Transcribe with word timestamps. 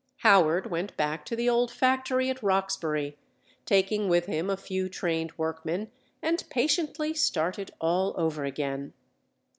Howard 0.21 0.71
went 0.71 0.97
back 0.97 1.23
to 1.23 1.35
the 1.35 1.47
old 1.47 1.69
factory 1.69 2.27
at 2.31 2.41
Roxbury, 2.41 3.19
taking 3.67 4.09
with 4.09 4.25
him 4.25 4.49
a 4.49 4.57
few 4.57 4.89
trained 4.89 5.31
workmen, 5.37 5.91
and 6.23 6.43
patiently 6.49 7.13
started 7.13 7.69
all 7.79 8.15
over 8.17 8.43
again. 8.43 8.93